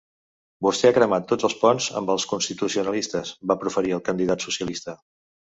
Vostè 0.67 0.89
ha 0.91 0.95
cremat 0.97 1.27
tots 1.31 1.47
els 1.49 1.55
ponts 1.63 1.89
amb 1.99 2.13
els 2.15 2.25
constitucionalistes, 2.31 3.35
va 3.53 3.59
proferir 3.67 3.95
al 4.01 4.03
candidat 4.11 4.49
socialista. 4.49 4.99